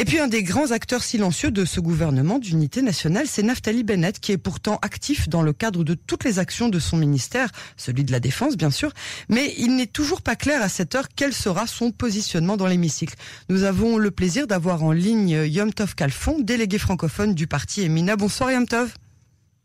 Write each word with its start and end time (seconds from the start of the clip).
Et 0.00 0.06
puis 0.06 0.18
un 0.18 0.28
des 0.28 0.42
grands 0.42 0.70
acteurs 0.70 1.02
silencieux 1.02 1.50
de 1.50 1.66
ce 1.66 1.78
gouvernement 1.78 2.38
d'unité 2.38 2.80
nationale, 2.80 3.26
c'est 3.26 3.42
Naftali 3.42 3.84
Bennett, 3.84 4.18
qui 4.18 4.32
est 4.32 4.38
pourtant 4.38 4.78
actif 4.80 5.28
dans 5.28 5.42
le 5.42 5.52
cadre 5.52 5.84
de 5.84 5.92
toutes 5.92 6.24
les 6.24 6.38
actions 6.38 6.70
de 6.70 6.78
son 6.78 6.96
ministère, 6.96 7.50
celui 7.76 8.02
de 8.04 8.10
la 8.10 8.18
Défense 8.18 8.56
bien 8.56 8.70
sûr, 8.70 8.94
mais 9.28 9.52
il 9.58 9.76
n'est 9.76 9.86
toujours 9.86 10.22
pas 10.22 10.36
clair 10.36 10.62
à 10.62 10.70
cette 10.70 10.94
heure 10.94 11.08
quel 11.14 11.34
sera 11.34 11.66
son 11.66 11.92
positionnement 11.92 12.56
dans 12.56 12.66
l'hémicycle. 12.66 13.14
Nous 13.50 13.64
avons 13.64 13.98
le 13.98 14.10
plaisir 14.10 14.46
d'avoir 14.46 14.82
en 14.84 14.92
ligne 14.92 15.44
Yom 15.46 15.70
Tov 15.70 15.94
Kalfon, 15.94 16.38
délégué 16.40 16.78
francophone 16.78 17.34
du 17.34 17.46
parti 17.46 17.82
Emina. 17.82 18.16
Bonsoir 18.16 18.50
Yom 18.52 18.66
Tov. 18.66 18.94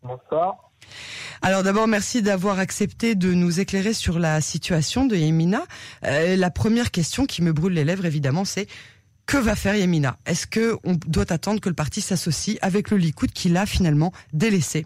Bonsoir. 0.04 0.58
Alors 1.42 1.64
d'abord, 1.64 1.88
merci 1.88 2.22
d'avoir 2.22 2.60
accepté 2.60 3.16
de 3.16 3.34
nous 3.34 3.60
éclairer 3.60 3.94
sur 3.94 4.20
la 4.20 4.42
situation 4.42 5.06
de 5.06 5.16
Yemina. 5.16 5.64
Euh, 6.04 6.36
la 6.36 6.50
première 6.50 6.92
question 6.92 7.26
qui 7.26 7.42
me 7.42 7.54
brûle 7.54 7.74
les 7.74 7.86
lèvres, 7.86 8.06
évidemment, 8.06 8.46
c'est 8.46 8.68
que 9.26 9.38
va 9.38 9.56
faire 9.56 9.76
Yemina 9.76 10.18
Est-ce 10.26 10.48
que 10.48 10.78
on 10.84 10.94
doit 11.08 11.32
attendre 11.32 11.60
que 11.62 11.70
le 11.70 11.76
parti 11.76 12.02
s'associe 12.02 12.58
avec 12.62 12.92
le 12.92 12.98
Likoud 12.98 13.32
qui 13.32 13.50
l'a 13.50 13.66
finalement 13.66 14.12
délaissé? 14.34 14.86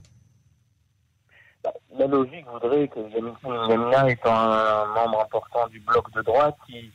Bah, 1.63 1.73
La 1.97 2.07
logique 2.07 2.45
voudrait 2.51 2.87
que 2.87 2.99
Yemina, 2.99 4.09
étant 4.09 4.33
un 4.33 4.85
membre 4.93 5.21
important 5.21 5.67
du 5.67 5.79
bloc 5.81 6.11
de 6.13 6.21
droite 6.21 6.55
qui 6.67 6.91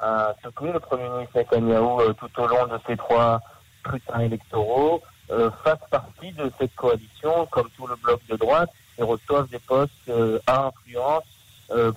a 0.00 0.34
soutenu 0.42 0.72
le 0.72 0.80
Premier 0.80 1.08
ministre 1.08 1.38
Netanyahu 1.38 2.00
euh, 2.00 2.12
tout 2.14 2.40
au 2.40 2.46
long 2.46 2.66
de 2.66 2.78
ces 2.86 2.96
trois 2.96 3.40
scrutins 3.80 4.20
électoraux, 4.20 5.02
euh, 5.30 5.50
fasse 5.62 5.78
partie 5.90 6.32
de 6.32 6.50
cette 6.58 6.74
coalition, 6.74 7.46
comme 7.46 7.68
tout 7.76 7.86
le 7.86 7.96
bloc 7.96 8.20
de 8.28 8.36
droite, 8.36 8.70
et 8.98 9.02
reçoivent 9.02 9.48
des 9.48 9.58
postes 9.58 9.92
euh, 10.08 10.38
à 10.46 10.66
influence 10.66 11.24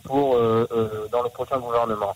pour 0.06 0.40
dans 1.12 1.24
le 1.24 1.30
prochain 1.30 1.60
gouvernement. 1.60 2.16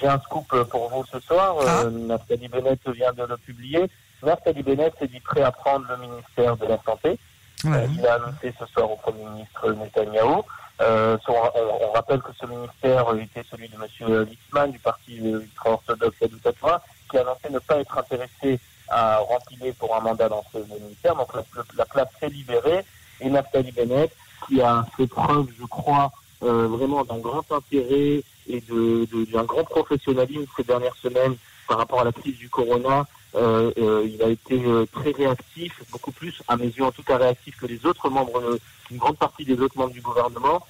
J'ai 0.00 0.08
un 0.08 0.18
scoop 0.20 0.48
pour 0.70 0.88
vous 0.90 1.04
ce 1.10 1.20
soir. 1.20 1.56
Ah. 1.66 1.84
Nathalie 1.90 2.48
Bennett 2.48 2.80
vient 2.88 3.12
de 3.12 3.24
le 3.24 3.36
publier. 3.36 3.88
Nathalie 4.22 4.62
Bennett 4.62 4.92
s'est 4.98 5.08
dit 5.08 5.20
prêt 5.20 5.42
à 5.42 5.52
prendre 5.52 5.86
le 5.88 5.96
ministère 5.96 6.56
de 6.56 6.66
la 6.66 6.78
Santé. 6.84 7.18
il 7.64 8.06
a 8.06 8.14
annoncé 8.14 8.54
ce 8.58 8.66
soir 8.66 8.90
au 8.90 8.96
Premier 8.96 9.24
ministre 9.24 9.72
Netanyahou. 9.72 10.42
on, 10.80 11.92
rappelle 11.94 12.22
que 12.22 12.32
ce 12.40 12.46
ministère 12.46 13.06
était 13.20 13.44
celui 13.50 13.68
de 13.68 13.74
M. 13.74 14.24
Litzman 14.28 14.70
du 14.70 14.78
parti 14.78 15.16
ultra-orthodoxe 15.16 16.20
Yadutatva, 16.20 16.82
qui 17.10 17.18
a 17.18 17.20
annoncé 17.20 17.50
ne 17.50 17.58
pas 17.58 17.78
être 17.78 17.98
intéressé 17.98 18.58
à 18.88 19.18
remplir 19.18 19.74
pour 19.78 19.96
un 19.96 20.00
mandat 20.00 20.28
dans 20.28 20.44
ce 20.52 20.58
ministère. 20.58 21.16
Donc 21.16 21.28
la, 21.76 21.84
place 21.86 22.08
s'est 22.20 22.28
libérée 22.28 22.84
et 23.20 23.30
Nathalie 23.30 23.72
Bennett, 23.72 24.12
qui 24.46 24.60
a 24.60 24.84
fait 24.96 25.06
preuve, 25.06 25.46
je 25.58 25.64
crois, 25.64 26.12
euh, 26.42 26.66
vraiment 26.68 27.04
d'un 27.04 27.18
grand 27.18 27.50
intérêt 27.52 28.22
et 28.48 28.60
de, 28.60 29.06
d'un 29.32 29.44
grand 29.44 29.64
professionnalisme 29.64 30.46
ces 30.56 30.64
dernières 30.64 30.96
semaines 30.96 31.36
par 31.68 31.78
rapport 31.78 32.00
à 32.00 32.04
la 32.04 32.12
crise 32.12 32.36
du 32.36 32.48
corona. 32.48 33.06
Euh, 33.34 33.72
euh, 33.78 34.06
il 34.06 34.22
a 34.22 34.28
été 34.28 34.62
très 34.92 35.10
réactif, 35.12 35.82
beaucoup 35.90 36.12
plus, 36.12 36.42
à 36.48 36.56
mes 36.56 36.66
yeux 36.66 36.84
en 36.84 36.92
tout 36.92 37.02
cas 37.02 37.16
réactif 37.16 37.56
que 37.58 37.66
les 37.66 37.86
autres 37.86 38.10
membres, 38.10 38.58
une 38.90 38.98
grande 38.98 39.16
partie 39.16 39.44
des 39.44 39.58
autres 39.60 39.78
membres 39.78 39.92
du 39.92 40.02
gouvernement. 40.02 40.66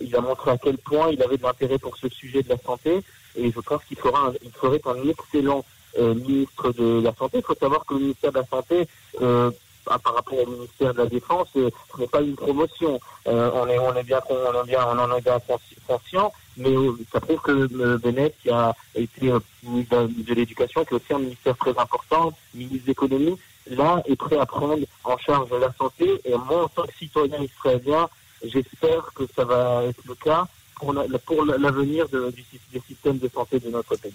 il 0.00 0.16
a 0.16 0.20
montré 0.20 0.50
à 0.52 0.58
quel 0.58 0.78
point 0.78 1.10
il 1.10 1.22
avait 1.22 1.36
de 1.36 1.42
l'intérêt 1.42 1.78
pour 1.78 1.96
ce 1.96 2.08
sujet 2.08 2.42
de 2.42 2.48
la 2.48 2.58
santé 2.58 3.02
et 3.36 3.52
je 3.52 3.60
pense 3.60 3.84
qu'il 3.84 3.98
fera 3.98 4.32
il 4.42 4.50
ferait 4.52 4.80
un 4.86 5.08
excellent 5.08 5.64
euh, 5.98 6.14
ministre 6.14 6.72
de 6.72 7.00
la 7.02 7.14
Santé. 7.14 7.38
Il 7.38 7.44
faut 7.44 7.54
savoir 7.54 7.86
que 7.86 7.94
le 7.94 8.00
ministère 8.00 8.30
de 8.30 8.38
la 8.38 8.44
Santé, 8.44 8.86
euh, 9.22 9.50
par 9.86 10.14
rapport 10.14 10.38
au 10.38 10.46
ministère 10.46 10.92
de 10.92 10.98
la 10.98 11.06
Défense, 11.06 11.48
euh, 11.56 11.70
ce 11.94 12.00
n'est 12.00 12.06
pas 12.06 12.20
une 12.20 12.34
promotion. 12.34 13.00
on 13.26 13.66
est 13.68 13.78
on 13.78 13.94
est 13.94 14.02
bien 14.02 14.20
on 14.30 14.34
on 14.34 14.98
en 14.98 15.16
est 15.16 15.20
bien 15.20 15.38
conscient, 15.86 16.32
mais 16.56 16.74
ça 17.12 17.20
prouve 17.20 17.40
que 17.40 17.96
Bennett, 17.98 18.34
qui 18.42 18.50
a 18.50 18.74
été 18.94 19.32
ministre 19.62 20.08
de 20.08 20.34
l'Éducation, 20.34 20.84
qui 20.84 20.94
est 20.94 20.96
aussi 20.96 21.12
un 21.12 21.18
ministère 21.18 21.56
très 21.56 21.76
important, 21.78 22.32
ministre 22.54 22.84
de 22.84 22.88
l'Économie, 22.88 23.38
là 23.68 24.02
est 24.06 24.16
prêt 24.16 24.38
à 24.38 24.46
prendre 24.46 24.78
en 25.04 25.18
charge 25.18 25.50
la 25.50 25.72
santé. 25.72 26.20
Et 26.24 26.34
moi, 26.34 26.64
en 26.64 26.68
tant 26.68 26.84
que 26.84 26.94
citoyen 26.98 27.40
israélien, 27.42 28.08
j'espère 28.44 29.12
que 29.14 29.24
ça 29.34 29.44
va 29.44 29.84
être 29.84 30.02
le 30.06 30.14
cas 30.14 30.46
pour 30.80 30.92
l'avenir 30.92 32.06
du, 32.08 32.44
des 32.72 32.82
systèmes 32.86 33.18
de 33.18 33.28
santé 33.28 33.58
de 33.60 33.70
notre 33.70 33.96
pays. 33.96 34.14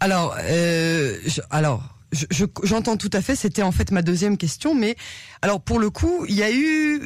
Alors, 0.00 0.34
euh, 0.42 1.18
alors 1.50 1.82
j'entends 2.62 2.96
tout 2.96 3.10
à 3.12 3.20
fait. 3.20 3.36
C'était 3.36 3.62
en 3.62 3.72
fait 3.72 3.90
ma 3.90 4.02
deuxième 4.02 4.36
question, 4.36 4.74
mais 4.74 4.96
alors 5.42 5.60
pour 5.60 5.78
le 5.78 5.90
coup, 5.90 6.24
il 6.28 6.34
y 6.34 6.42
a 6.42 6.50
eu 6.50 7.02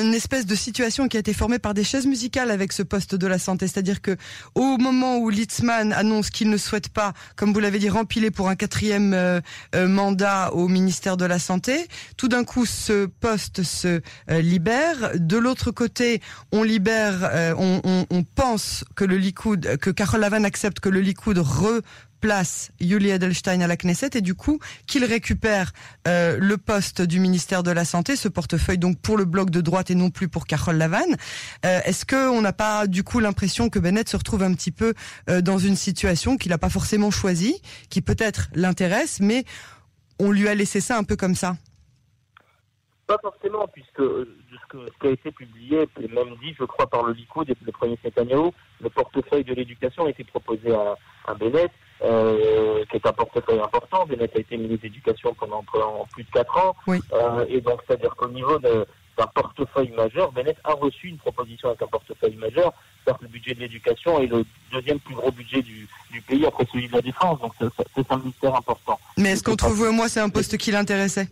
une 0.00 0.14
espèce 0.14 0.46
de 0.46 0.54
situation 0.54 1.08
qui 1.08 1.16
a 1.16 1.20
été 1.20 1.32
formée 1.32 1.58
par 1.58 1.74
des 1.74 1.84
chaises 1.84 2.06
musicales 2.06 2.50
avec 2.50 2.72
ce 2.72 2.82
poste 2.82 3.14
de 3.14 3.26
la 3.26 3.38
santé, 3.38 3.66
c'est-à-dire 3.66 4.00
que 4.00 4.16
au 4.54 4.76
moment 4.78 5.18
où 5.18 5.30
Litzman 5.30 5.92
annonce 5.92 6.30
qu'il 6.30 6.50
ne 6.50 6.56
souhaite 6.56 6.88
pas, 6.88 7.12
comme 7.36 7.52
vous 7.52 7.60
l'avez 7.60 7.78
dit, 7.78 7.88
rempiler 7.88 8.30
pour 8.30 8.48
un 8.48 8.56
quatrième 8.56 9.14
euh, 9.14 9.40
euh, 9.74 9.88
mandat 9.88 10.52
au 10.52 10.68
ministère 10.68 11.16
de 11.16 11.24
la 11.24 11.38
santé, 11.38 11.86
tout 12.16 12.28
d'un 12.28 12.44
coup 12.44 12.66
ce 12.66 13.06
poste 13.06 13.62
se 13.62 14.00
euh, 14.30 14.40
libère. 14.40 15.12
De 15.14 15.36
l'autre 15.36 15.70
côté, 15.70 16.20
on 16.52 16.62
libère, 16.62 17.54
on, 17.58 17.80
on, 17.84 18.06
on, 18.10 18.24
pense 18.24 18.84
que 18.96 19.04
le 19.04 19.16
Likoud, 19.16 19.76
que 19.78 19.90
Carole 19.90 20.20
Lavan 20.20 20.44
accepte 20.44 20.80
que 20.80 20.88
le 20.88 21.00
Likoud 21.00 21.38
re 21.38 21.80
place 22.24 22.72
Yuli 22.80 23.10
Edelstein 23.10 23.60
à 23.60 23.66
la 23.66 23.76
Knesset 23.76 24.08
et 24.14 24.22
du 24.22 24.34
coup 24.34 24.58
qu'il 24.86 25.04
récupère 25.04 25.72
euh, 26.08 26.38
le 26.40 26.56
poste 26.56 27.02
du 27.02 27.20
ministère 27.20 27.62
de 27.62 27.70
la 27.70 27.84
Santé, 27.84 28.16
ce 28.16 28.28
portefeuille 28.28 28.78
donc 28.78 28.98
pour 28.98 29.18
le 29.18 29.26
bloc 29.26 29.50
de 29.50 29.60
droite 29.60 29.90
et 29.90 29.94
non 29.94 30.08
plus 30.08 30.30
pour 30.30 30.46
Carole 30.46 30.78
Lavanne. 30.78 31.16
Euh, 31.66 31.80
est-ce 31.84 32.06
qu'on 32.06 32.40
n'a 32.40 32.54
pas 32.54 32.86
du 32.86 33.04
coup 33.04 33.20
l'impression 33.20 33.68
que 33.68 33.78
Bennett 33.78 34.08
se 34.08 34.16
retrouve 34.16 34.42
un 34.42 34.54
petit 34.54 34.72
peu 34.72 34.94
euh, 35.28 35.42
dans 35.42 35.58
une 35.58 35.76
situation 35.76 36.38
qu'il 36.38 36.48
n'a 36.48 36.56
pas 36.56 36.70
forcément 36.70 37.10
choisie, 37.10 37.60
qui 37.90 38.00
peut-être 38.00 38.48
l'intéresse, 38.54 39.20
mais 39.20 39.44
on 40.18 40.32
lui 40.32 40.48
a 40.48 40.54
laissé 40.54 40.80
ça 40.80 40.96
un 40.96 41.04
peu 41.04 41.16
comme 41.16 41.34
ça? 41.34 41.56
Pas 43.06 43.18
forcément, 43.20 43.68
puisque 43.70 44.00
ce, 44.00 44.88
qui 44.98 45.06
a 45.08 45.10
été 45.10 45.30
publié, 45.30 45.86
et 46.00 46.08
même 46.08 46.34
dit, 46.42 46.54
je 46.58 46.64
crois, 46.64 46.88
par 46.88 47.02
le 47.02 47.12
Likoud 47.12 47.50
et 47.50 47.56
le 47.66 47.72
premier 47.72 47.98
Netanyahu, 48.02 48.48
le 48.80 48.88
portefeuille 48.88 49.44
de 49.44 49.52
l'éducation 49.52 50.06
a 50.06 50.08
été 50.08 50.24
proposé 50.24 50.72
à, 50.72 50.96
à 51.26 51.34
Bennett. 51.34 51.70
Euh, 52.02 52.84
qui 52.90 52.96
est 52.96 53.06
un 53.06 53.12
portefeuille 53.12 53.60
important. 53.60 54.04
Bennett 54.04 54.34
a 54.34 54.40
été 54.40 54.56
ministre 54.56 54.82
d'éducation 54.82 55.32
pendant, 55.34 55.64
plus 56.12 56.24
de 56.24 56.30
4 56.30 56.58
ans. 56.58 56.76
Euh, 56.88 57.46
et 57.48 57.60
donc, 57.60 57.80
c'est-à-dire 57.86 58.14
qu'au 58.16 58.28
niveau 58.28 58.58
d'un 58.58 59.26
portefeuille 59.32 59.92
majeur, 59.92 60.32
Bennett 60.32 60.56
a 60.64 60.72
reçu 60.72 61.08
une 61.08 61.18
proposition 61.18 61.68
avec 61.68 61.82
un 61.82 61.86
portefeuille 61.86 62.34
majeur. 62.34 62.72
cest 63.06 63.16
que 63.16 63.22
le 63.22 63.28
budget 63.28 63.54
de 63.54 63.60
l'éducation 63.60 64.20
est 64.20 64.26
le 64.26 64.44
deuxième 64.72 64.98
plus 64.98 65.14
gros 65.14 65.30
budget 65.30 65.62
du, 65.62 65.88
pays 66.26 66.44
après 66.44 66.66
celui 66.72 66.88
de 66.88 66.92
la 66.94 67.00
défense. 67.00 67.40
Donc, 67.40 67.52
c'est 67.60 68.12
un 68.12 68.18
ministère 68.18 68.54
important. 68.54 68.98
Mais 69.16 69.30
est-ce 69.30 69.44
qu'entre 69.44 69.68
vous 69.68 69.86
et 69.86 69.92
moi, 69.92 70.08
c'est 70.08 70.20
un 70.20 70.30
poste 70.30 70.56
qui 70.58 70.72
l'intéressait? 70.72 71.28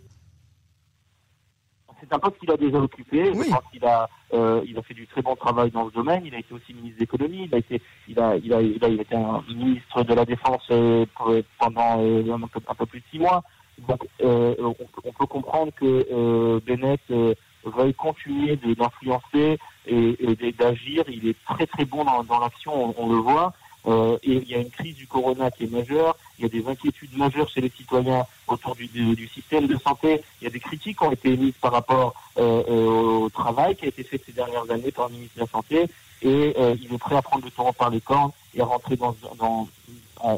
C'est 2.13 2.17
un 2.17 2.19
poste 2.19 2.39
qu'il 2.39 2.51
a 2.51 2.57
déjà 2.57 2.77
occupé. 2.77 3.25
Je 3.25 3.49
pense 3.49 3.63
qu'il 3.71 3.85
a, 3.85 4.09
euh, 4.33 4.61
il 4.65 4.77
a 4.77 4.81
fait 4.83 4.93
du 4.93 5.07
très 5.07 5.21
bon 5.21 5.35
travail 5.35 5.71
dans 5.71 5.85
le 5.85 5.91
domaine. 5.91 6.23
Il 6.25 6.35
a 6.35 6.39
été 6.39 6.53
aussi 6.53 6.73
ministre 6.73 6.97
de 6.97 7.01
l'économie. 7.01 7.45
Il 7.45 7.55
a 7.55 7.57
été, 7.57 7.81
il 8.07 8.19
a, 8.19 8.35
il 8.37 8.53
a, 8.53 8.61
il 8.61 8.83
a, 8.83 8.87
été 8.87 9.15
un 9.15 9.43
ministre 9.47 10.03
de 10.03 10.13
la 10.13 10.25
défense 10.25 10.63
euh, 10.71 11.05
pendant 11.59 11.99
euh, 11.99 12.23
un, 12.31 12.75
peu, 12.75 12.85
plus 12.85 12.99
de 12.99 13.05
six 13.11 13.19
mois. 13.19 13.43
Donc, 13.87 14.05
on, 14.21 15.11
peut 15.17 15.25
comprendre 15.25 15.71
que 15.73 16.59
Bennett 16.59 17.01
veuille 17.65 17.93
continuer 17.95 18.55
d'influencer 18.57 19.57
et, 19.87 20.53
d'agir. 20.57 21.03
Il 21.07 21.27
est 21.27 21.37
très 21.45 21.65
très 21.65 21.85
bon 21.85 22.03
dans, 22.03 22.23
dans 22.23 22.39
l'action, 22.39 22.93
on, 22.95 23.09
le 23.09 23.17
voit. 23.17 23.53
Et 24.21 24.33
il 24.33 24.47
y 24.47 24.53
a 24.53 24.59
une 24.59 24.69
crise 24.69 24.95
du 24.95 25.07
corona 25.07 25.49
qui 25.49 25.63
est 25.63 25.71
majeure, 25.71 26.15
il 26.37 26.43
y 26.43 26.45
a 26.45 26.49
des 26.49 26.67
inquiétudes 26.67 27.15
majeures 27.17 27.49
chez 27.49 27.61
les 27.61 27.69
citoyens 27.69 28.25
autour 28.47 28.75
du, 28.75 28.87
du, 28.87 29.27
système 29.27 29.67
de 29.67 29.77
santé, 29.77 30.21
il 30.41 30.45
y 30.45 30.47
a 30.47 30.49
des 30.49 30.59
critiques 30.59 30.97
qui 30.97 31.03
ont 31.03 31.11
été 31.11 31.33
émises 31.33 31.53
par 31.61 31.71
rapport 31.71 32.13
euh, 32.37 33.23
au 33.23 33.29
travail 33.29 33.75
qui 33.75 33.85
a 33.85 33.87
été 33.89 34.03
fait 34.03 34.21
ces 34.25 34.31
dernières 34.31 34.69
années 34.69 34.91
par 34.91 35.09
le 35.09 35.15
ministre 35.15 35.35
de 35.35 35.41
la 35.41 35.47
Santé, 35.47 35.85
et 36.21 36.53
euh, 36.57 36.75
il 36.81 36.93
est 36.93 36.97
prêt 36.97 37.15
à 37.15 37.21
prendre 37.21 37.45
le 37.45 37.51
taureau 37.51 37.73
par 37.73 37.89
les 37.89 38.01
cornes 38.01 38.31
et 38.53 38.61
à 38.61 38.65
rentrer 38.65 38.95
dans, 38.95 39.15
dans 39.37 39.67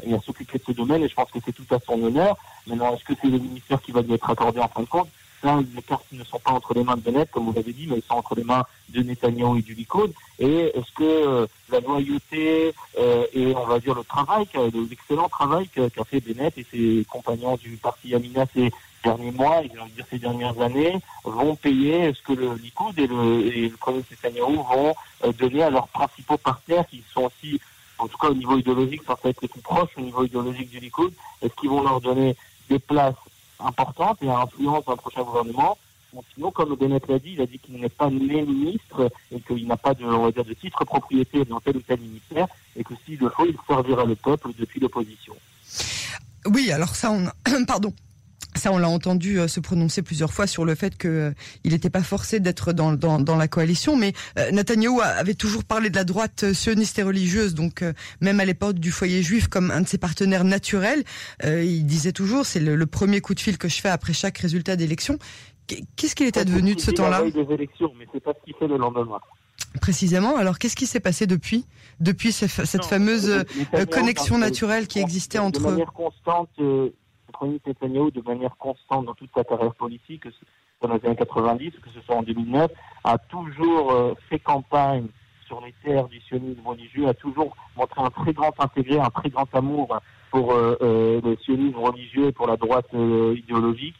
et 0.02 0.14
à 0.14 0.20
s'occuper 0.20 0.58
de 0.58 0.64
ce 0.64 0.72
domaine, 0.72 1.02
et 1.04 1.08
je 1.08 1.14
pense 1.14 1.30
que 1.30 1.38
c'est 1.44 1.52
tout 1.52 1.74
à 1.74 1.78
son 1.78 2.02
honneur. 2.02 2.36
Maintenant, 2.66 2.94
est-ce 2.94 3.04
que 3.04 3.14
c'est 3.20 3.28
le 3.28 3.38
ministère 3.38 3.80
qui 3.80 3.92
va 3.92 4.02
lui 4.02 4.14
être 4.14 4.28
accordé 4.28 4.58
en 4.58 4.68
fin 4.68 4.80
de 4.80 4.86
compte? 4.86 5.08
Là, 5.46 5.60
les 5.76 5.82
cartes 5.82 6.10
ne 6.10 6.24
sont 6.24 6.40
pas 6.40 6.50
entre 6.50 6.74
les 6.74 6.82
mains 6.82 6.96
de 6.96 7.02
Bennett, 7.02 7.30
comme 7.30 7.44
vous 7.44 7.52
l'avez 7.52 7.72
dit, 7.72 7.86
mais 7.86 7.94
elles 7.94 8.02
sont 8.02 8.16
entre 8.16 8.34
les 8.34 8.42
mains 8.42 8.64
de 8.88 9.00
Netanyahu 9.00 9.60
et 9.60 9.62
du 9.62 9.74
Likoud. 9.74 10.12
Et 10.40 10.72
est-ce 10.74 10.90
que 10.92 11.04
euh, 11.04 11.46
la 11.70 11.78
loyauté 11.78 12.74
euh, 12.98 13.24
et, 13.32 13.54
on 13.54 13.64
va 13.64 13.78
dire, 13.78 13.94
le 13.94 14.02
travail, 14.02 14.48
l'excellent 14.90 15.28
travail 15.28 15.68
qu'a 15.68 16.04
fait 16.04 16.18
Bennett 16.18 16.58
et 16.58 16.66
ses 16.68 17.06
compagnons 17.08 17.54
du 17.58 17.76
parti 17.76 18.12
Amina 18.12 18.44
ces 18.52 18.72
derniers 19.04 19.30
mois, 19.30 19.62
et 19.62 19.68
dire 19.68 20.04
ces 20.10 20.18
dernières 20.18 20.60
années, 20.60 20.98
vont 21.22 21.54
payer? 21.54 22.06
Est-ce 22.06 22.22
que 22.22 22.32
le 22.32 22.54
Likoud 22.54 22.98
et 22.98 23.06
le, 23.06 23.68
premier 23.76 24.02
Netanyahu 24.10 24.56
vont 24.56 24.94
euh, 25.22 25.32
donner 25.32 25.62
à 25.62 25.70
leurs 25.70 25.86
principaux 25.86 26.38
partenaires, 26.38 26.88
qui 26.88 27.04
sont 27.14 27.22
aussi, 27.22 27.60
en 27.98 28.08
tout 28.08 28.18
cas 28.18 28.30
au 28.30 28.34
niveau 28.34 28.58
idéologique, 28.58 29.02
ça 29.06 29.16
va 29.22 29.30
être 29.30 29.42
les 29.42 29.48
plus 29.48 29.60
proches 29.60 29.90
au 29.96 30.00
niveau 30.00 30.24
idéologique 30.24 30.70
du 30.70 30.80
Likoud, 30.80 31.12
est-ce 31.40 31.54
qu'ils 31.54 31.70
vont 31.70 31.84
leur 31.84 32.00
donner 32.00 32.34
des 32.68 32.80
places 32.80 33.14
importante 33.60 34.18
et 34.22 34.28
à 34.28 34.38
influence 34.40 34.84
dans 34.84 34.92
le 34.92 34.98
prochain 34.98 35.22
gouvernement. 35.22 35.78
sinon, 36.34 36.50
comme 36.50 36.74
Bennett 36.76 37.06
l'a 37.08 37.18
dit, 37.18 37.32
il 37.32 37.40
a 37.40 37.46
dit 37.46 37.58
qu'il 37.58 37.80
n'est 37.80 37.88
pas 37.88 38.10
né 38.10 38.42
ministre 38.42 39.10
et 39.32 39.40
qu'il 39.40 39.66
n'a 39.66 39.76
pas 39.76 39.94
de, 39.94 40.04
on 40.04 40.24
va 40.24 40.32
dire, 40.32 40.44
de 40.44 40.54
titre 40.54 40.84
propriété 40.84 41.44
dans 41.44 41.60
tel 41.60 41.76
ou 41.76 41.80
tel 41.80 42.00
ministère 42.00 42.46
et 42.76 42.84
que 42.84 42.94
s'il 43.04 43.18
le 43.18 43.28
faut, 43.30 43.46
il 43.46 43.56
servira 43.66 44.04
le 44.04 44.16
peuple 44.16 44.50
depuis 44.58 44.80
l'opposition. 44.80 45.34
Oui, 46.46 46.70
alors 46.70 46.94
ça, 46.94 47.10
on 47.10 47.26
pardon. 47.66 47.92
Ça, 48.56 48.72
on 48.72 48.78
l'a 48.78 48.88
entendu 48.88 49.38
se 49.48 49.60
prononcer 49.60 50.02
plusieurs 50.02 50.32
fois 50.32 50.46
sur 50.46 50.64
le 50.64 50.74
fait 50.74 50.96
qu'il 50.98 51.34
n'était 51.64 51.90
pas 51.90 52.02
forcé 52.02 52.40
d'être 52.40 52.72
dans, 52.72 52.92
dans, 52.92 53.36
la 53.36 53.48
coalition, 53.48 53.96
mais 53.96 54.12
Netanyahou 54.52 55.00
avait 55.00 55.34
toujours 55.34 55.64
parlé 55.64 55.90
de 55.90 55.96
la 55.96 56.04
droite 56.04 56.52
sioniste 56.52 56.98
et 56.98 57.02
religieuse, 57.02 57.54
donc 57.54 57.84
même 58.20 58.40
à 58.40 58.44
l'époque 58.44 58.78
du 58.78 58.90
foyer 58.90 59.22
juif 59.22 59.48
comme 59.48 59.70
un 59.70 59.82
de 59.82 59.88
ses 59.88 59.98
partenaires 59.98 60.44
naturels, 60.44 61.04
il 61.44 61.84
disait 61.84 62.12
toujours 62.12 62.46
c'est 62.46 62.60
le, 62.60 62.76
le, 62.76 62.86
premier 62.86 63.20
coup 63.20 63.34
de 63.34 63.40
fil 63.40 63.58
que 63.58 63.68
je 63.68 63.80
fais 63.80 63.88
après 63.88 64.12
chaque 64.12 64.38
résultat 64.38 64.76
d'élection. 64.76 65.18
Qu'est-ce 65.96 66.14
qu'il 66.14 66.26
était 66.26 66.44
devenu 66.44 66.74
de 66.74 66.80
ce 66.80 66.90
temps-là 66.90 67.22
des 67.30 67.52
élections, 67.52 67.92
mais 67.98 68.06
c'est 68.12 68.22
pas 68.22 68.32
ce 68.34 68.44
qu'il 68.44 68.54
fait 68.54 68.68
le 68.68 68.76
lendemain. 68.76 69.18
Précisément. 69.80 70.36
Alors, 70.36 70.58
qu'est-ce 70.58 70.76
qui 70.76 70.86
s'est 70.86 71.00
passé 71.00 71.26
depuis, 71.26 71.66
depuis 72.00 72.32
cette 72.32 72.84
fameuse 72.84 73.28
euh, 73.28 73.86
connexion 73.86 74.38
naturelle 74.38 74.86
qui 74.86 75.00
existait 75.00 75.38
entre 75.38 75.60
De 75.60 75.70
manière 75.70 75.92
constante, 75.92 76.50
euh, 77.42 77.58
Netanyahu, 77.66 78.10
de 78.10 78.22
manière 78.22 78.56
constante 78.56 79.06
dans 79.06 79.14
toute 79.14 79.30
sa 79.34 79.44
carrière 79.44 79.74
politique, 79.74 80.26
dans 80.80 80.88
les 80.88 81.04
années 81.06 81.16
90, 81.16 81.70
que 81.82 81.90
ce 81.94 82.00
soit 82.02 82.16
en 82.16 82.22
2009, 82.22 82.70
a 83.04 83.18
toujours 83.18 83.92
euh, 83.92 84.14
fait 84.28 84.38
campagne 84.38 85.06
sur 85.46 85.60
les 85.60 85.72
terres 85.84 86.08
du 86.08 86.20
sionisme 86.22 86.66
religieux, 86.66 87.08
a 87.08 87.14
toujours 87.14 87.56
montré 87.76 88.02
un 88.02 88.10
très 88.10 88.32
grand 88.32 88.52
intérêt, 88.58 88.98
un 88.98 89.10
très 89.10 89.30
grand 89.30 89.46
amour 89.54 90.00
pour 90.30 90.52
euh, 90.52 90.76
euh, 90.82 91.20
le 91.22 91.36
sionisme 91.36 91.78
religieux 91.78 92.26
et 92.26 92.32
pour 92.32 92.48
la 92.48 92.56
droite 92.56 92.88
idéologique. 92.92 93.94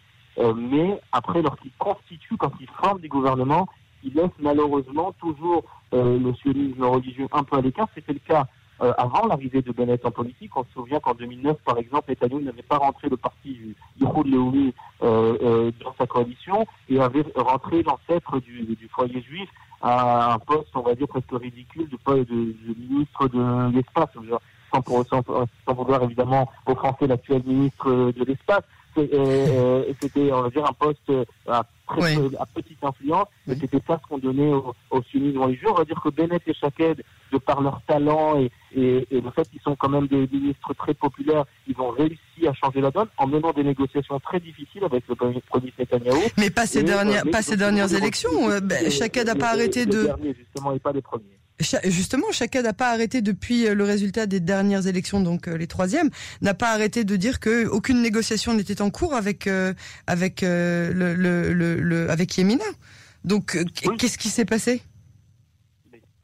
Mais 0.54 1.00
après, 1.12 1.40
lorsqu'il 1.40 1.70
constitue, 1.78 2.36
quand 2.36 2.52
il 2.60 2.68
forme 2.68 3.00
des 3.00 3.08
gouvernements, 3.08 3.66
il 4.04 4.12
laisse 4.12 4.36
malheureusement 4.38 5.12
toujours 5.12 5.64
le 5.92 6.34
sionisme 6.34 6.84
religieux 6.84 7.26
un 7.32 7.42
peu 7.42 7.56
à 7.56 7.62
l'écart. 7.62 7.88
C'était 7.94 8.12
le 8.12 8.18
cas 8.18 8.46
euh, 8.82 8.92
avant 8.98 9.26
l'arrivée 9.26 9.62
de 9.62 9.72
Bennett 9.72 10.04
en 10.04 10.10
politique. 10.10 10.56
On 10.56 10.64
se 10.64 10.72
souvient 10.72 11.00
qu'en 11.00 11.14
2009, 11.14 11.56
par 11.64 11.78
exemple, 11.78 12.10
Netanyahu 12.10 12.42
n'avait 12.42 12.62
pas 12.62 12.78
rentré 12.78 13.08
le 13.08 13.16
parti 13.16 13.52
du 13.52 13.76
Yichud 14.00 14.26
Leoumi 14.26 14.74
dans 15.00 15.94
sa 15.98 16.06
coalition 16.06 16.66
et 16.88 17.00
avait 17.00 17.24
rentré 17.34 17.82
l'ancêtre 17.82 18.40
du, 18.40 18.64
du, 18.64 18.88
foyer 18.88 19.20
juif 19.22 19.48
à 19.82 20.34
un 20.34 20.38
poste, 20.38 20.70
on 20.74 20.80
va 20.80 20.94
dire, 20.94 21.08
presque 21.08 21.30
ridicule 21.32 21.88
de, 21.88 22.14
de, 22.14 22.24
de 22.24 22.74
ministre 22.78 23.28
de 23.28 23.76
l'espace, 23.76 24.08
sans, 24.72 25.04
sans, 25.04 25.22
sans, 25.66 25.74
vouloir 25.74 26.02
évidemment 26.02 26.50
offenser 26.66 27.06
l'actuel 27.06 27.42
ministre 27.44 28.12
de 28.12 28.24
l'espace. 28.24 28.62
Euh, 28.98 29.06
euh, 29.12 29.84
c'était, 30.00 30.32
on 30.32 30.42
va 30.42 30.50
dire, 30.50 30.64
un 30.64 30.72
poste 30.72 31.10
euh, 31.10 31.24
à, 31.46 31.58
à 31.58 32.46
petite 32.46 32.82
influence, 32.82 33.28
mais 33.46 33.54
c'était 33.54 33.80
ça 33.86 34.00
ce 34.02 34.08
qu'on 34.08 34.18
donnait 34.18 34.52
aux, 34.52 34.74
aux 34.90 35.02
sionistes 35.02 35.38
religieux. 35.38 35.68
On 35.70 35.74
va 35.74 35.84
dire 35.84 36.00
que 36.02 36.08
Bennett 36.08 36.42
et 36.46 36.54
Shaked, 36.54 37.02
de 37.32 37.38
par 37.38 37.60
leur 37.60 37.80
talent 37.86 38.38
et, 38.38 38.50
et, 38.74 39.06
et 39.10 39.20
le 39.20 39.30
fait 39.30 39.48
qu'ils 39.50 39.60
sont 39.60 39.76
quand 39.76 39.88
même 39.88 40.06
des 40.06 40.26
ministres 40.32 40.72
très 40.74 40.94
populaires, 40.94 41.44
ils 41.68 41.78
ont 41.80 41.90
réussi 41.90 42.46
à 42.46 42.52
changer 42.54 42.80
la 42.80 42.90
donne 42.90 43.08
en 43.18 43.26
menant 43.26 43.52
des 43.52 43.64
négociations 43.64 44.18
très 44.20 44.40
difficiles 44.40 44.84
avec 44.84 45.04
le 45.08 45.14
premier 45.14 45.42
ministre 45.54 45.60
Netanyahu. 45.78 46.18
Mais 46.38 46.50
pas 46.50 46.66
ces 46.66 46.82
dernières, 46.82 47.24
pas 47.30 47.42
ces 47.42 47.56
dernières 47.56 47.92
élections. 47.94 48.30
Ben, 48.62 48.90
Shaked 48.90 49.26
n'a 49.26 49.34
pas 49.34 49.50
arrêté 49.50 49.86
de. 49.86 50.04
Derniers, 50.04 50.34
justement, 50.34 50.72
et 50.72 50.78
pas 50.78 50.92
les 50.92 51.02
premiers. 51.02 51.24
Justement, 51.58 52.26
chacun 52.32 52.60
n'a 52.60 52.74
pas 52.74 52.90
arrêté 52.90 53.22
depuis 53.22 53.66
euh, 53.66 53.74
le 53.74 53.84
résultat 53.84 54.26
des 54.26 54.40
dernières 54.40 54.86
élections, 54.86 55.20
donc 55.20 55.48
euh, 55.48 55.56
les 55.56 55.66
troisièmes, 55.66 56.10
n'a 56.42 56.52
pas 56.52 56.70
arrêté 56.70 57.04
de 57.04 57.16
dire 57.16 57.40
que 57.40 57.66
aucune 57.66 58.02
négociation 58.02 58.52
n'était 58.52 58.82
en 58.82 58.90
cours 58.90 59.14
avec 59.14 59.46
euh, 59.46 59.72
avec 60.06 60.42
le, 60.42 60.92
le, 60.92 61.52
le, 61.52 62.10
avec 62.10 62.36
Yemina. 62.36 62.64
Donc, 63.24 63.58
qu'est-ce 63.98 64.18
qui 64.18 64.28
s'est 64.28 64.44
passé? 64.44 64.82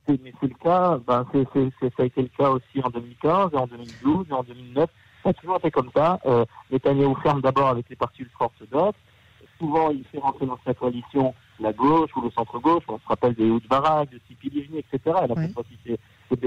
C'est 0.07 0.19
le 0.43 0.63
cas, 0.63 0.99
ben, 1.07 1.27
c'est, 1.33 1.91
ça 1.97 2.03
a 2.03 2.05
été 2.05 2.23
le 2.23 2.31
cas 2.37 2.51
aussi 2.51 2.83
en 2.83 2.91
2015, 2.91 3.51
et 3.53 3.57
en 3.57 3.67
2012, 3.67 4.27
et 4.29 4.33
en 4.33 4.43
2009. 4.43 4.91
Ça 5.23 5.31
a 5.31 5.33
toujours 5.33 5.57
été 5.57 5.71
comme 5.71 5.91
ça. 5.95 6.19
Euh, 6.27 6.45
Netanyahu 6.71 7.15
ferme 7.23 7.41
d'abord 7.41 7.69
avec 7.69 7.89
les 7.89 7.97
partis 7.97 8.23
ultra-orthodoxes. 8.23 8.97
Souvent, 9.63 9.91
il 9.91 10.03
fait 10.07 10.19
rentrer 10.19 10.45
dans 10.45 10.59
sa 10.67 10.75
coalition 10.75 11.33
la 11.61 11.73
gauche 11.73 12.11
ou 12.17 12.23
le 12.23 12.31
centre-gauche. 12.33 12.83
On 12.89 12.99
se 12.99 13.07
rappelle 13.07 13.35
des 13.35 13.49
Houd 13.49 13.63
Barak, 13.69 14.11
de 14.11 14.21
Sipi 14.27 14.51
Livni, 14.51 14.79
etc. 14.81 15.17
Elle 15.23 15.31
a 15.31 15.37
fait 15.37 15.53
aussi 15.57 15.79
ses, 15.87 15.99
ses 16.29 16.47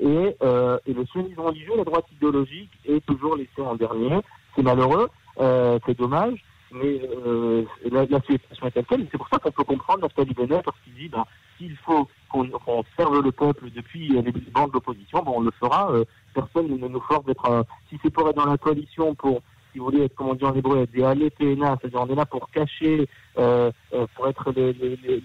Et, 0.00 0.36
euh, 0.42 0.78
et 0.84 0.92
le 0.92 1.06
sionisme 1.06 1.40
religieux, 1.40 1.72
la 1.78 1.84
droite 1.84 2.04
idéologique, 2.12 2.70
est 2.84 3.04
toujours 3.06 3.36
laissé 3.36 3.62
en 3.62 3.74
dernier. 3.74 4.20
C'est 4.54 4.62
malheureux, 4.62 5.08
euh, 5.40 5.78
c'est 5.86 5.96
dommage, 5.96 6.44
mais 6.72 7.00
euh, 7.26 7.64
la, 7.90 8.04
la, 8.04 8.20
situation 8.20 8.66
est 8.66 8.70
telle 8.72 8.84
quelle. 8.84 9.08
C'est 9.10 9.16
pour 9.16 9.28
ça 9.30 9.38
qu'on 9.38 9.52
peut 9.52 9.64
comprendre 9.64 10.00
Naftali 10.02 10.34
Bennett 10.34 10.66
lorsqu'il 10.66 10.92
dit 10.92 11.08
ben, 11.08 11.24
s'il 11.56 11.74
faut 11.78 12.06
qu'on 12.28 12.84
serve 12.98 13.22
le 13.22 13.32
peuple 13.32 13.70
depuis 13.74 14.08
les 14.08 14.32
bancs 14.52 14.68
de 14.68 14.74
l'opposition, 14.74 15.22
bon, 15.22 15.36
on 15.36 15.40
le 15.40 15.52
fera. 15.52 15.90
Euh, 15.90 16.04
personne 16.34 16.68
ne 16.68 16.86
nous 16.86 17.00
force 17.00 17.24
d'être. 17.24 17.64
si 17.88 17.98
c'est 18.02 18.10
pour 18.10 18.28
être 18.28 18.36
dans 18.36 18.44
la 18.44 18.58
coalition 18.58 19.14
pour 19.14 19.40
vous 19.78 19.86
voulez, 19.86 20.04
être, 20.04 20.14
comme 20.14 20.28
on 20.28 20.34
dit 20.34 20.44
en 20.44 20.54
hébreu, 20.54 20.86
des 20.86 21.02
aléténa, 21.02 21.76
c'est-à-dire 21.80 22.00
on 22.00 22.08
est 22.08 22.14
là 22.14 22.26
pour 22.26 22.50
cacher, 22.50 23.08
euh, 23.38 23.70
euh, 23.92 24.06
pour 24.14 24.28
être 24.28 24.52
les, 24.52 24.72
les, 24.72 24.96
les, 25.04 25.20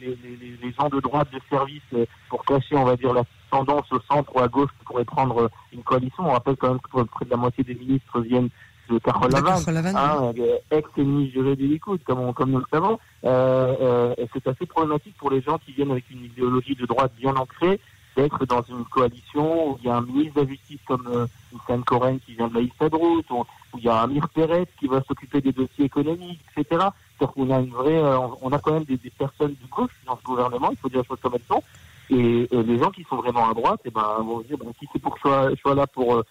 les, 0.62 0.72
gens 0.80 0.90
de 0.90 1.00
droite 1.00 1.28
de 1.34 1.40
service, 1.50 1.82
euh, 1.94 2.06
pour 2.30 2.44
cacher, 2.46 2.76
on 2.76 2.84
va 2.86 2.96
dire, 2.96 3.14
la 3.14 3.24
tendance 3.50 3.92
au 3.92 4.00
centre 4.10 4.36
ou 4.36 4.40
à 4.40 4.48
gauche 4.48 4.70
qui 4.80 4.86
pourrait 4.86 5.06
prendre 5.06 5.50
une 5.74 5.84
coalition. 5.84 6.24
On 6.26 6.32
rappelle 6.32 6.56
quand 6.56 6.70
même 6.70 6.80
que 6.80 7.04
près 7.04 7.26
de 7.26 7.30
la 7.32 7.38
moitié 7.38 7.64
des 7.64 7.76
ministres 7.76 8.22
viennent 8.22 8.50
de 8.90 9.00
Carole 9.00 9.30
hein, 9.36 10.34
ex-ennemi 10.72 11.32
juré 11.32 11.56
du 11.56 11.68
Likoud, 11.68 12.04
comme, 12.04 12.34
comme 12.34 12.52
nous 12.52 12.60
le 12.60 12.66
savons. 12.72 13.00
Euh, 13.24 14.14
c'est 14.34 14.48
assez 14.48 14.66
problématique 14.66 15.16
pour 15.18 15.32
les 15.32 15.42
gens 15.42 15.58
qui 15.60 15.72
viennent 15.72 15.92
avec 15.92 16.10
une 16.10 16.26
idéologie 16.26 16.76
de 16.76 16.86
droite 16.86 17.12
bien 17.18 17.36
ancrée 17.36 17.80
d'être 18.22 18.46
dans 18.46 18.62
une 18.62 18.86
coalition 18.86 19.72
où 19.72 19.78
il 19.80 19.88
y 19.88 19.90
a 19.90 19.96
un 19.96 20.02
ministre 20.02 20.36
de 20.36 20.42
la 20.42 20.48
Justice 20.48 20.80
comme 20.88 21.08
euh, 21.08 21.78
Coren 21.86 22.20
qui 22.20 22.36
vient 22.36 22.48
de 22.48 22.56
la 22.56 22.62
Istadrout, 22.62 23.24
où, 23.32 23.40
où 23.40 23.78
il 23.78 23.84
y 23.84 23.90
a 23.90 24.02
Amir 24.02 24.30
Pérez 24.30 24.68
qui 24.80 24.88
va 24.88 25.02
s'occuper 25.04 25.42
des 25.42 25.52
dossiers 25.52 25.86
économiques, 25.86 26.42
etc. 26.56 26.86
cest 27.18 27.32
qu'on 27.32 27.50
a 27.50 27.60
une 27.60 27.72
vraie, 27.72 27.98
euh, 27.98 28.20
on 28.42 28.52
a 28.52 28.60
quand 28.60 28.74
même 28.74 28.84
des, 28.84 28.98
personnes 29.18 29.56
de 29.62 29.68
gauche 29.70 29.92
dans 30.06 30.18
ce 30.18 30.24
gouvernement, 30.24 30.70
il 30.72 30.78
faut 30.78 30.90
dire 30.90 31.02
les 31.02 31.08
choses 31.08 31.20
comme 31.22 31.34
elles 31.36 31.48
sont. 31.48 31.64
Et, 32.10 32.48
les 32.52 32.78
gens 32.78 32.92
qui 32.92 33.04
sont 33.06 33.16
vraiment 33.16 33.50
à 33.50 33.54
droite, 33.54 33.80
et 33.86 33.88
eh 33.88 33.92
ben, 33.92 34.18
vont 34.20 34.42
dire, 34.42 34.58
ben, 34.58 34.72
si 34.80 34.88
c'est 34.92 35.02
pour 35.02 35.18
je 35.24 35.56
sois, 35.56 35.76
là 35.76 35.88
pour 35.88 36.16
euh, 36.16 36.24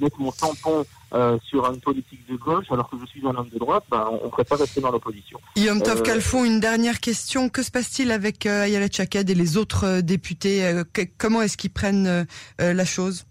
mettre 0.00 0.20
mon 0.20 0.32
tampon 0.32 0.84
euh, 1.12 1.38
sur 1.44 1.64
une 1.70 1.80
politique 1.80 2.26
de 2.28 2.36
gauche 2.36 2.66
alors 2.70 2.90
que 2.90 2.96
je 3.00 3.06
suis 3.06 3.26
un 3.26 3.34
homme 3.34 3.48
de 3.48 3.58
droite, 3.58 3.84
ben, 3.90 4.08
on 4.10 4.24
ne 4.24 4.30
pourrait 4.30 4.44
pas 4.44 4.56
rester 4.56 4.80
dans 4.80 4.90
l'opposition. 4.90 5.40
Yom 5.56 5.80
Tov 5.80 6.02
euh, 6.06 6.44
une 6.44 6.60
dernière 6.60 7.00
question. 7.00 7.48
Que 7.48 7.62
se 7.62 7.70
passe-t-il 7.70 8.10
avec 8.10 8.46
euh, 8.46 8.64
Ayelet 8.64 8.90
Chaked 8.90 9.30
et 9.30 9.34
les 9.34 9.56
autres 9.56 9.84
euh, 9.84 10.00
députés 10.02 10.64
euh, 10.64 10.84
Comment 11.18 11.42
est-ce 11.42 11.56
qu'ils 11.56 11.70
prennent 11.70 12.26
la 12.58 12.84
chose? 12.84 13.26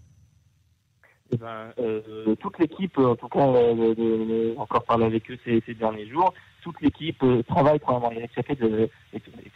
Eh 1.30 1.36
ben, 1.36 1.72
toute 2.40 2.58
l'équipe, 2.58 2.96
en 2.98 3.16
tout 3.16 3.28
cas, 3.28 3.40
encore 4.56 4.84
parlé 4.84 5.06
avec 5.06 5.30
eux 5.30 5.38
ces, 5.44 5.62
ces 5.66 5.74
derniers 5.74 6.08
jours, 6.08 6.32
toute 6.62 6.80
l'équipe 6.80 7.22
travaille 7.48 7.78
pour 7.78 8.10
et 8.12 8.28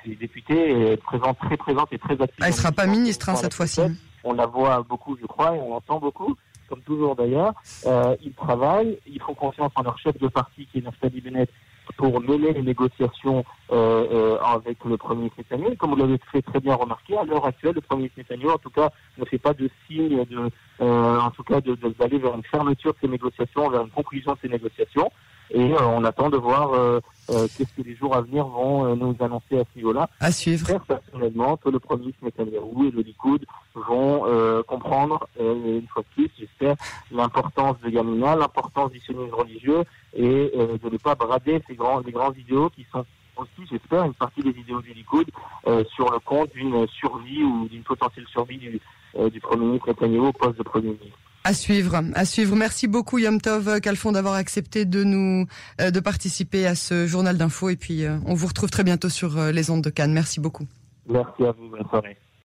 les 0.07 0.17
députés 0.17 0.71
est 0.71 0.97
présente, 0.97 1.39
très 1.39 1.57
présente 1.57 1.93
et 1.93 1.99
très 1.99 2.15
active. 2.15 2.37
Ah, 2.41 2.47
elle 2.47 2.53
ne 2.53 2.57
sera 2.57 2.73
pas 2.73 2.87
ministre 2.87 3.29
hein, 3.29 3.37
cette 3.37 3.55
fois-ci. 3.55 3.83
On 4.25 4.33
la 4.33 4.47
voit 4.47 4.83
beaucoup, 4.83 5.17
je 5.21 5.27
crois, 5.27 5.55
et 5.55 5.61
on 5.61 5.71
l'entend 5.71 6.01
beaucoup 6.01 6.37
comme 6.69 6.83
toujours 6.83 7.17
d'ailleurs, 7.17 7.55
euh, 7.87 8.17
ils 8.23 8.33
travaillent, 8.33 8.99
ils 9.07 9.21
font 9.21 9.35
confiance 9.35 9.73
en 9.75 9.83
leur 9.83 9.99
chef 9.99 10.19
de 10.19 10.29
parti 10.29 10.67
qui 10.67 10.79
est 10.79 10.83
Naftali 10.83 11.21
Bennett 11.21 11.51
pour 11.97 12.21
mener 12.21 12.53
les 12.53 12.63
négociations 12.63 13.45
euh, 13.73 14.07
euh, 14.13 14.39
avec 14.41 14.85
le 14.85 14.97
Premier 14.99 15.31
ministre. 15.35 15.77
Comme 15.79 15.91
vous 15.91 15.97
l'avez 15.97 16.19
très 16.19 16.61
bien 16.61 16.75
remarquer, 16.75 17.17
à 17.17 17.25
l'heure 17.25 17.47
actuelle, 17.47 17.75
le 17.75 17.81
Premier 17.81 18.11
ministre 18.15 18.53
en 18.55 18.59
tout 18.59 18.71
cas, 18.71 18.91
ne 19.17 19.25
fait 19.25 19.39
pas 19.39 19.55
de 19.55 19.71
signe 19.87 20.25
de, 20.27 20.51
en 20.81 21.31
tout 21.31 21.43
cas, 21.43 21.61
d'aller 21.61 22.19
vers 22.19 22.35
une 22.35 22.45
fermeture 22.45 22.93
de 22.93 22.99
ces 23.01 23.09
négociations, 23.09 23.71
vers 23.71 23.83
une 23.83 23.91
conclusion 23.91 24.33
de 24.35 24.39
ces 24.43 24.49
négociations. 24.49 25.11
Et 25.51 25.73
euh, 25.73 25.79
on 25.81 26.05
attend 26.05 26.29
de 26.29 26.37
voir 26.37 26.75
euh, 26.75 27.01
euh, 27.31 27.47
qu'est-ce 27.57 27.73
que 27.75 27.83
les 27.83 27.95
jours 27.95 28.15
à 28.15 28.21
venir 28.21 28.47
vont 28.47 28.95
nous 28.97 29.17
annoncer 29.21 29.59
à 29.59 29.65
ce 29.65 29.77
niveau-là. 29.79 30.09
À 30.21 30.31
suivre. 30.31 30.67
J'espère 30.67 31.01
personnellement 31.01 31.57
que 31.57 31.71
le 31.71 31.79
Premier 31.79 32.03
ministre 32.03 32.25
Netanyahu 32.25 32.89
et 32.89 32.91
le 32.91 33.03
Likoud 33.03 33.45
vont 33.75 34.25
comprendre, 34.67 35.29
une 35.39 35.87
fois 35.89 36.03
de 36.03 36.15
plus, 36.15 36.31
j'espère, 36.39 36.75
l'importance 37.11 37.79
de 37.81 37.91
Yamina, 37.91 38.37
l'importance 38.37 38.91
du 38.91 38.99
sionisme 39.01 39.35
religieux 39.35 39.85
et 40.15 40.53
de 40.55 40.91
ne 40.91 40.97
pas 40.99 41.15
brader 41.15 41.63
ces 41.67 41.75
grands, 41.75 42.01
les 42.01 42.13
grands 42.13 42.33
idéaux 42.33 42.71
qui 42.71 42.87
sont 42.93 43.05
aussi, 43.37 43.69
j'espère, 43.71 44.05
une 44.05 44.15
partie 44.15 44.43
des 44.43 44.51
idéaux 44.51 44.83
du 44.83 44.93
Likoud 44.93 45.27
sur 45.95 46.11
le 46.11 46.19
compte 46.19 46.53
d'une 46.53 46.87
survie 46.89 47.45
ou 47.45 47.69
d'une 47.69 47.83
potentielle 47.83 48.27
survie 48.31 48.59
du, 48.59 48.81
du 49.31 49.41
Premier 49.41 49.65
ministre 49.65 49.89
Netanyahu 49.89 50.27
au 50.27 50.33
poste 50.33 50.59
de 50.59 50.63
Premier 50.63 50.89
ministre. 50.89 51.19
À 51.45 51.55
suivre, 51.55 52.03
à 52.15 52.25
suivre. 52.25 52.57
Merci 52.57 52.89
beaucoup 52.89 53.19
Yom 53.19 53.41
Tov 53.41 53.81
Calfon 53.81 54.13
d'avoir 54.13 54.35
accepté 54.35 54.85
de 54.85 55.05
nous 55.05 55.47
euh, 55.81 55.91
de 55.91 56.01
participer 56.01 56.67
à 56.67 56.75
ce 56.75 57.07
journal 57.07 57.39
d'info 57.39 57.71
et 57.71 57.77
puis 57.77 58.05
euh, 58.05 58.19
on 58.27 58.35
vous 58.35 58.47
retrouve 58.47 58.71
très 58.71 58.85
bientôt 58.85 59.09
sur 59.09 59.39
euh, 59.39 59.53
les 59.53 59.71
ondes 59.71 59.83
de 59.83 59.91
Cannes. 59.91 60.13
Merci 60.13 60.41
beaucoup. 60.41 60.67
Merci 61.09 61.45
à 61.45 61.53
vous, 61.53 61.69
bonne 61.71 61.89
soirée. 61.89 62.19